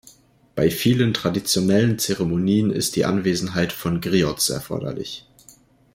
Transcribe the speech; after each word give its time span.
Bei 0.55 0.71
vielen 0.71 1.13
traditionellen 1.13 1.99
Zeremonien 1.99 2.71
ist 2.71 2.95
die 2.95 3.05
Anwesenheit 3.05 3.71
von 3.71 4.01
Griots 4.01 4.49
erforderlich. 4.49 5.27